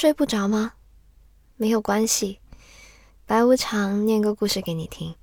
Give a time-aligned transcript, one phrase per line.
[0.00, 0.72] 睡不着吗？
[1.58, 2.40] 没有关系，
[3.26, 5.14] 白无常念个故事给你听。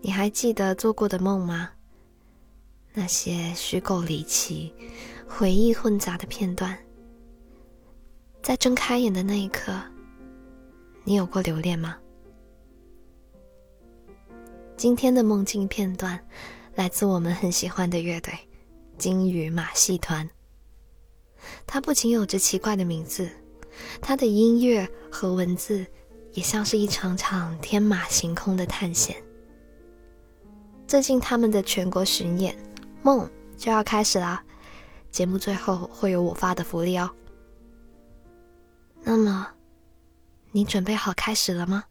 [0.00, 1.70] 你还记得做过的梦吗？
[2.94, 4.74] 那些虚构离奇、
[5.28, 6.76] 回忆混杂的片段，
[8.42, 9.72] 在睁开眼的那一刻，
[11.04, 11.96] 你有过留恋吗？
[14.76, 16.18] 今天的梦境片段
[16.74, 18.34] 来自我们很喜欢的乐队——
[18.98, 20.28] 金鱼马戏团。
[21.66, 23.28] 它不仅有着奇怪的名字，
[24.00, 25.86] 它的音乐和文字
[26.32, 29.16] 也像是一场场天马行空的探险。
[30.86, 32.54] 最近他们的全国巡演
[33.02, 34.42] 《梦》就要开始啦，
[35.10, 37.10] 节目最后会有我发的福利哦。
[39.02, 39.46] 那么，
[40.50, 41.84] 你准备好开始了吗？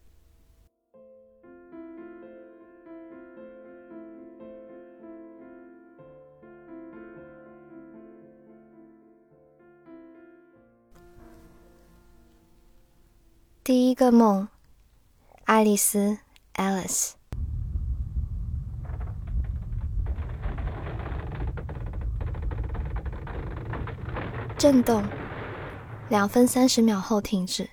[13.68, 14.48] 第一个梦，
[15.44, 16.20] 爱丽丝
[16.54, 17.12] （Alice）。
[24.58, 25.04] 震动，
[26.08, 27.70] 两分三十秒后停止。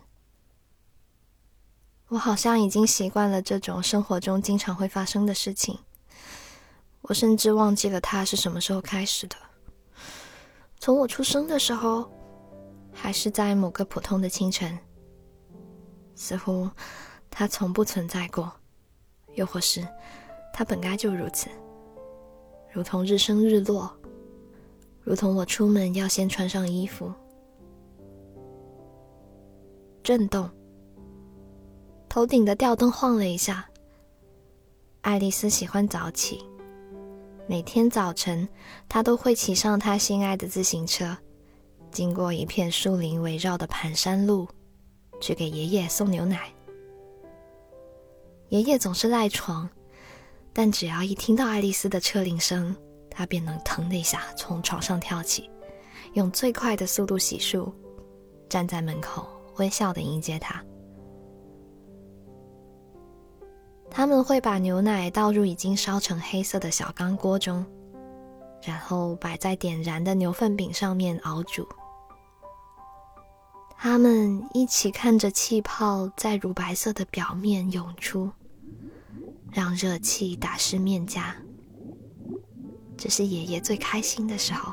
[2.09, 5.79] 我好像已经习惯了这种生活中经常会发生的事情，
[7.03, 9.37] 我甚至忘记了它是什么时候开始的。
[10.81, 12.11] 从我出生的时候，
[12.93, 14.77] 还是在某个普通的清晨。
[16.15, 16.69] 似乎
[17.31, 18.53] 它从不存在过，
[19.35, 19.87] 又或是
[20.53, 21.49] 它本该就如此，
[22.73, 23.93] 如同日升日落，
[25.03, 27.13] 如同我出门要先穿上衣服。
[30.03, 30.49] 震动，
[32.09, 33.67] 头顶的吊灯晃了一下。
[35.01, 36.45] 爱丽丝喜欢早起，
[37.47, 38.49] 每天早晨
[38.89, 41.17] 她都会骑上她心爱的自行车，
[41.91, 44.49] 经过一片树林围绕的盘山路。
[45.25, 46.53] 去给爷爷送牛奶。
[48.51, 49.67] 爷爷总是赖床，
[50.53, 52.77] 但只要一听到爱丽丝的车铃声，
[53.11, 55.49] 他便能腾的一下从床上跳起，
[56.13, 57.73] 用最快的速度洗漱，
[58.51, 59.27] 站在门口
[59.57, 60.63] 微笑的迎接她。
[63.91, 67.65] 他们会把牛奶倒入已经烧成黑色的小钢锅中，
[68.63, 71.67] 然后摆在点燃的牛粪饼上面熬煮。
[73.87, 78.33] 他们一起看着气泡在乳白色的表面涌出，
[79.53, 81.37] 让热气打湿面颊。
[82.97, 84.73] 这是爷爷最开心的时候，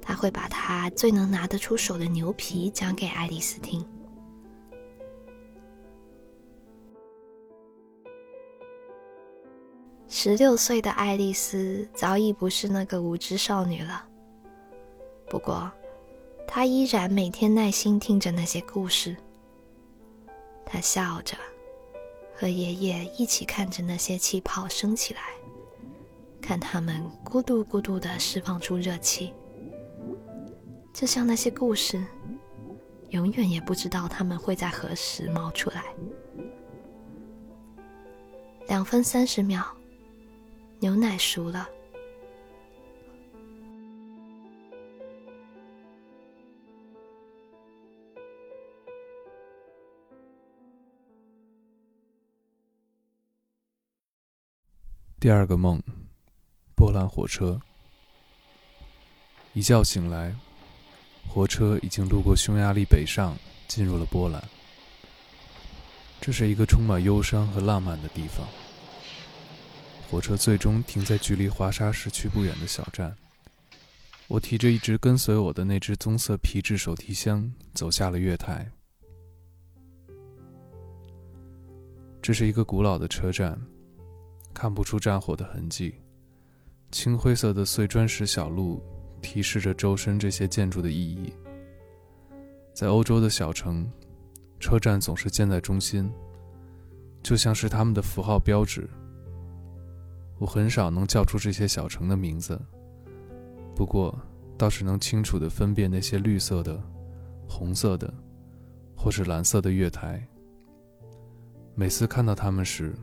[0.00, 3.84] 他会把他最能拿得出手的牛皮讲给爱丽丝听。
[10.06, 14.06] 十六岁的爱丽丝早已不是那个无知少女了，
[15.28, 15.68] 不过。
[16.46, 19.16] 他依然每天耐心听着那些故事。
[20.64, 21.36] 他笑着，
[22.34, 25.20] 和爷爷一起看着那些气泡升起来，
[26.40, 29.32] 看它们咕嘟咕嘟的释放出热气，
[30.92, 32.02] 就像那些故事，
[33.10, 35.84] 永远也不知道它们会在何时冒出来。
[38.68, 39.62] 两分三十秒，
[40.80, 41.68] 牛奶熟了。
[55.24, 55.82] 第二个梦，
[56.76, 57.58] 波兰火车。
[59.54, 60.36] 一觉醒来，
[61.26, 63.34] 火车已经路过匈牙利北上，
[63.66, 64.44] 进入了波兰。
[66.20, 68.46] 这是一个充满忧伤和浪漫的地方。
[70.10, 73.16] 火车最终停在距离华沙市区不远的小站。
[74.28, 78.70] 我提着一直跟随我的那只棕色皮质手提箱，走下了月台。
[82.20, 83.58] 这是一个古老的车站。
[84.54, 85.96] 看不出战火的痕迹，
[86.92, 88.80] 青灰色的碎砖石小路
[89.20, 91.34] 提示着周身这些建筑的意义。
[92.72, 93.90] 在欧洲的小城，
[94.60, 96.10] 车站总是建在中心，
[97.22, 98.88] 就像是他们的符号标志。
[100.38, 102.60] 我很少能叫出这些小城的名字，
[103.74, 104.16] 不过
[104.56, 106.80] 倒是能清楚地分辨那些绿色的、
[107.48, 108.12] 红色的，
[108.96, 110.24] 或是蓝色的月台。
[111.74, 112.94] 每次看到它们时，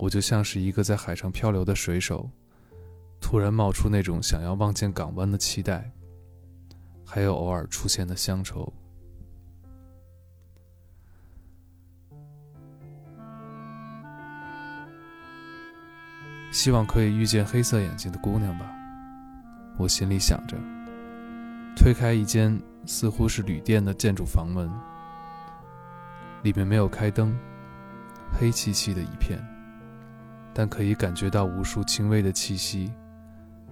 [0.00, 2.30] 我就像是一个在海上漂流的水手，
[3.20, 5.92] 突然冒出那种想要望见港湾的期待，
[7.04, 8.72] 还有偶尔出现的乡愁。
[16.50, 18.66] 希望可以遇见黑色眼睛的姑娘吧，
[19.78, 20.56] 我心里想着。
[21.76, 24.68] 推开一间似乎是旅店的建筑房门，
[26.42, 27.38] 里面没有开灯，
[28.32, 29.38] 黑漆漆的一片，
[30.52, 32.92] 但可以感觉到无数轻微的气息，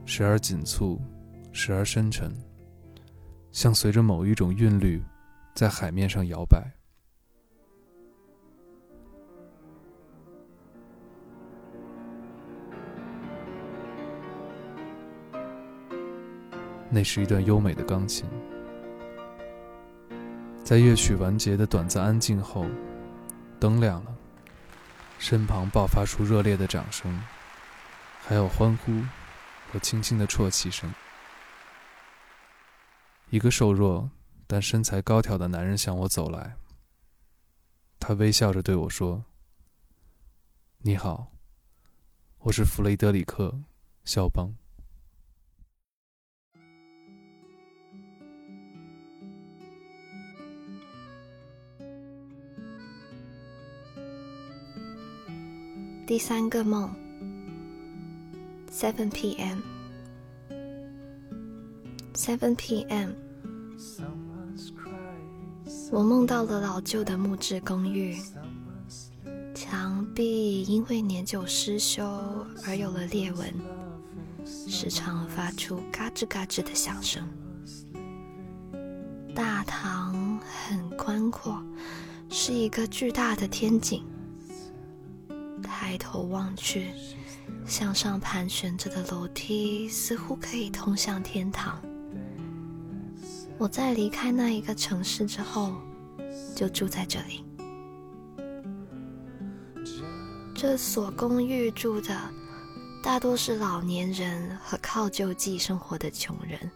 [0.05, 1.01] 时而紧促，
[1.53, 2.33] 时而深沉，
[3.51, 5.03] 像随着某一种韵律，
[5.55, 6.63] 在海面上摇摆。
[16.91, 18.25] 那是一段优美的钢琴，
[20.65, 22.65] 在乐曲完结的短暂安静后，
[23.61, 24.18] 灯亮了，
[25.19, 27.23] 身旁爆发出热烈的掌声，
[28.21, 29.03] 还有欢呼
[29.71, 30.93] 和轻轻的啜泣声。
[33.31, 34.09] 一个瘦弱
[34.47, 36.57] 但身材高挑的男人向我走来，
[37.99, 39.25] 他微笑着对我说
[40.79, 41.33] ：“你好，
[42.39, 43.49] 我是弗雷德里克·
[44.05, 44.55] 肖邦。”
[56.09, 56.91] 第三个梦
[58.73, 59.59] ，Seven P.M.
[62.15, 63.11] Seven P.M.
[65.93, 68.17] 我梦到了老旧的木质公寓，
[69.55, 72.03] 墙壁因为年久失修
[72.67, 73.53] 而有了裂纹，
[74.47, 77.23] 时常发出嘎吱嘎吱的响声。
[79.35, 81.63] 大堂很宽阔，
[82.31, 84.03] 是一个巨大的天井。
[85.69, 86.91] 抬头望去，
[87.65, 91.81] 向上盘旋着的楼梯似乎可以通向天堂。
[93.57, 95.77] 我在离开那一个城市之后，
[96.57, 97.45] 就住在这里。
[100.55, 102.19] 这所公寓住的
[103.03, 106.71] 大多是老年人和靠救济生活的穷人。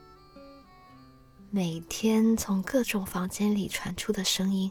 [1.50, 4.70] 每天从各种房间里传出的声音，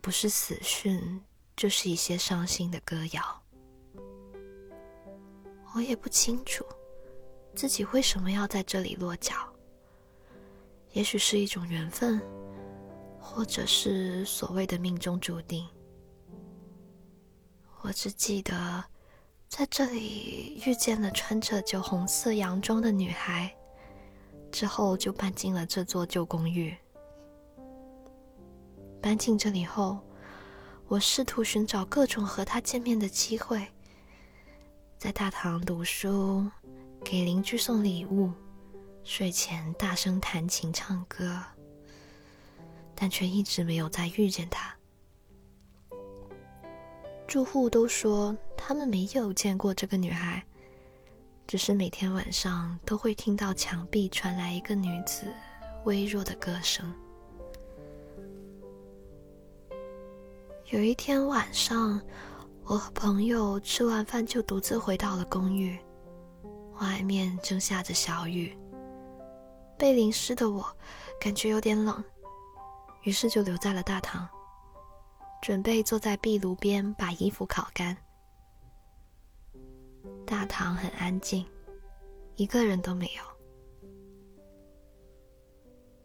[0.00, 1.20] 不是死讯，
[1.62, 3.22] 就是一些伤心的歌谣。
[5.76, 6.64] 我也不清楚
[7.54, 9.32] 自己为什么要在这里落脚。
[10.90, 12.20] 也许是一种缘分，
[13.20, 15.64] 或者是所谓的命中注定。
[17.82, 18.82] 我只记得
[19.48, 23.56] 在这里遇见了穿着酒红色洋装的女孩，
[24.50, 26.76] 之后就搬进了这座旧公寓。
[29.00, 30.00] 搬进这里后，
[30.92, 33.66] 我试图寻找各种和她见面的机会。
[34.98, 36.46] 在大堂读书，
[37.02, 38.30] 给邻居送礼物，
[39.02, 41.42] 睡前大声弹琴唱歌，
[42.94, 44.76] 但却一直没有再遇见他。
[47.26, 50.44] 住户都说他们没有见过这个女孩，
[51.46, 55.32] 只是每天晚上都会听到墙壁传来一个女子
[55.84, 56.94] 微弱的歌声。
[60.72, 62.00] 有一天晚上。
[62.64, 65.78] 我和朋友吃完饭就独自回到了公寓，
[66.80, 68.56] 外面正下着小雨。
[69.76, 70.64] 被淋湿的我
[71.20, 72.02] 感觉有点冷，
[73.02, 74.26] 于是就留在了大堂，
[75.42, 77.94] 准备坐在壁炉边把衣服烤干。
[80.24, 81.44] 大堂很安静，
[82.36, 83.22] 一个人都没有。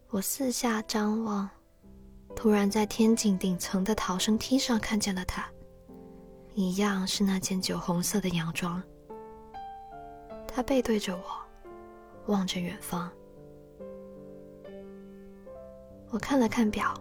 [0.10, 1.48] 我四下张望，
[2.38, 5.44] 突然在天井顶层的逃生梯上看见了他。
[6.53, 8.82] 一样是那件酒红色的洋装。
[10.48, 13.12] 他背对着我，望着远方。
[16.12, 16.94] 我看了看表，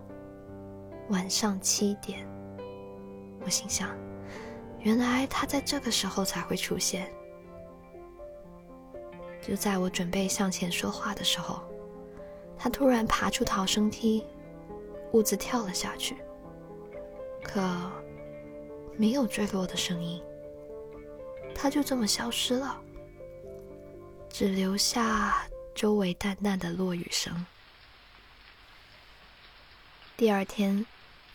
[1.10, 2.26] 晚上七点。
[3.44, 3.90] 我心想，
[4.80, 7.12] 原来他在这个时候才会出现。
[9.46, 11.62] 就在我准备向前说话的时候，
[12.56, 14.24] 他突然爬出逃生梯，
[15.12, 16.16] 兀自跳了下去。
[17.42, 17.62] 可。
[18.98, 20.24] 没有坠落的声音，
[21.54, 22.80] 它就这么消失了，
[24.30, 27.44] 只留下周围淡淡的落雨声。
[30.16, 30.86] 第二天，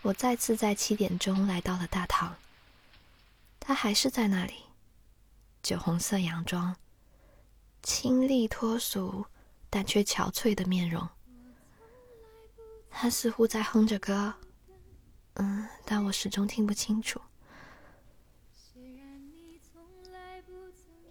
[0.02, 2.36] 我再次在七点钟来到了大堂，
[3.60, 4.56] 他还是在那里，
[5.62, 6.76] 酒红色洋装，
[7.84, 9.24] 清丽脱俗
[9.70, 11.08] 但却憔悴的面容。
[12.92, 14.34] 他似乎在哼着歌，
[15.36, 17.20] 嗯，但我始终听不清楚。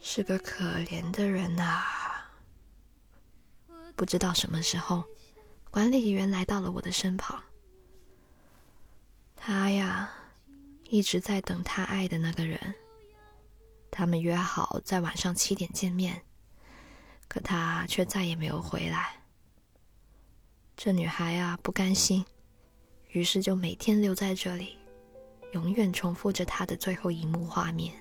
[0.01, 1.83] 是个可怜的人呐！
[3.97, 5.05] 不知道什么时候，
[5.71, 7.43] 管理员来到了我的身旁。
[9.37, 10.11] 他呀，
[10.85, 12.75] 一直在等他爱的那个人。
[13.91, 16.23] 他们约好在晚上七点见面，
[17.29, 19.20] 可他却再也没有回来。
[20.83, 22.25] 这女孩啊不甘心，
[23.11, 24.79] 于是就每天留在这里，
[25.53, 27.93] 永远重复着她的最后一幕画面。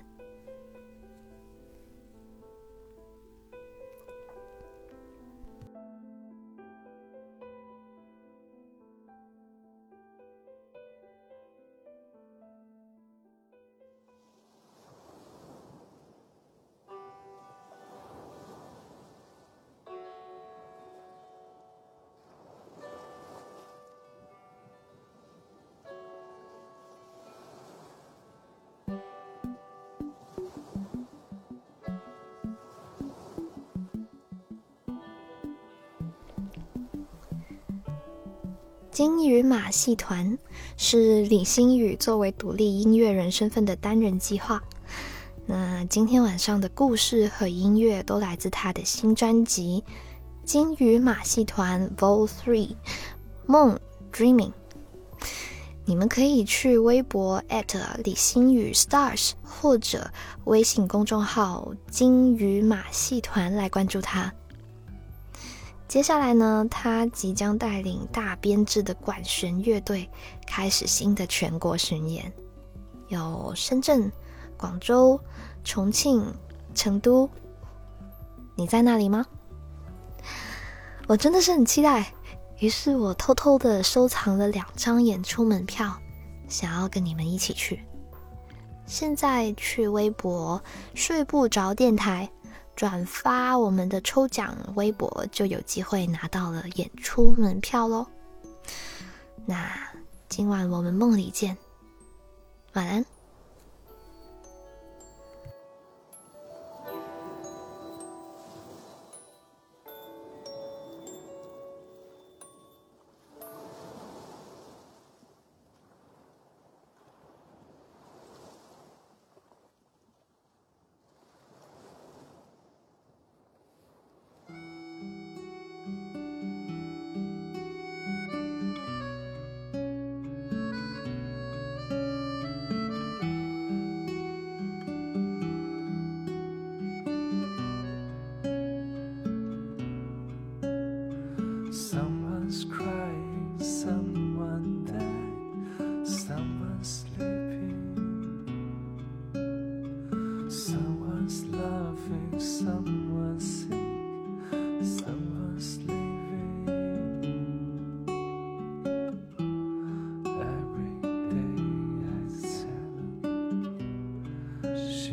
[39.00, 40.38] 金鱼马戏团
[40.76, 44.62] 是李星宇作为独立音乐人身份的单人计划。
[45.46, 49.82] 那今天晚上的故事和音乐都来自他的新专辑
[50.44, 52.28] 《金鱼马戏团 Vol.
[52.28, 52.76] Three
[53.48, 53.78] Moon
[54.12, 54.52] Dreaming》。
[55.86, 57.42] 你们可以去微博
[58.04, 60.12] 李星宇 Stars 或者
[60.44, 64.34] 微信公众号“金鱼马戏团”来关注他。
[65.90, 70.08] 接下来呢，他即将带领大编制的管弦乐队
[70.46, 72.32] 开始新的全国巡演，
[73.08, 74.12] 有深圳、
[74.56, 75.20] 广州、
[75.64, 76.32] 重庆、
[76.76, 77.28] 成都。
[78.56, 79.26] 你在那里吗？
[81.08, 82.14] 我真的是很期待，
[82.60, 85.92] 于是我偷偷的收藏了两张演出门票，
[86.48, 87.84] 想要跟你们一起去。
[88.86, 90.62] 现在去微博
[90.94, 92.30] 睡不着电台。
[92.80, 98.08] 转发我们的抽奖微博，就有机会拿到了演出门票喽。
[99.46, 99.70] 那
[100.30, 101.58] 今晚我们梦里见，
[102.72, 103.06] 晚安。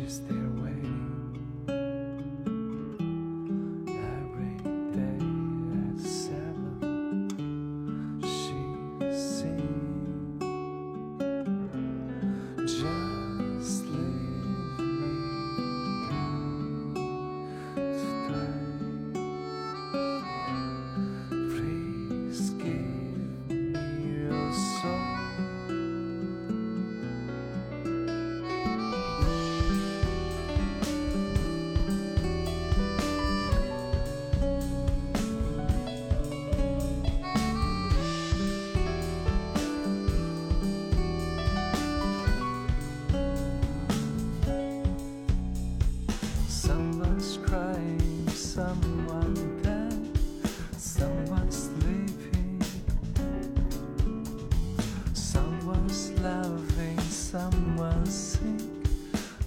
[0.07, 0.46] is there.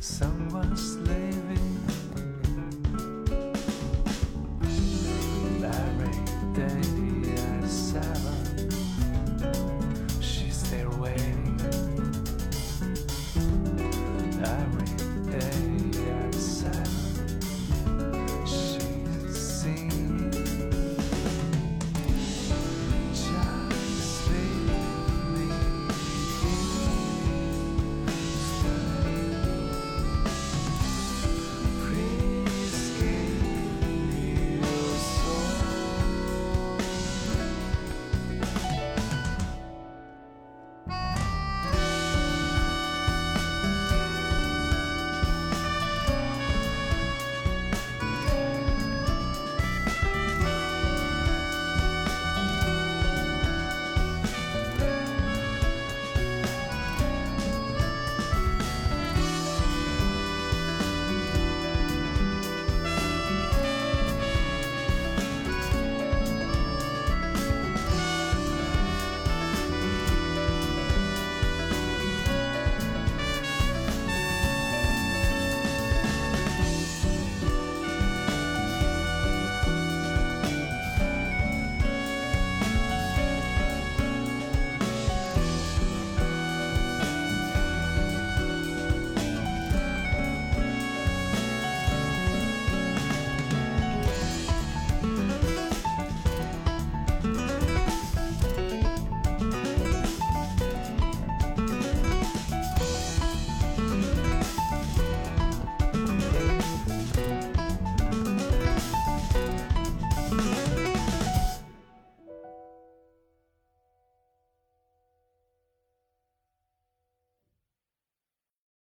[0.00, 1.19] Someone's left.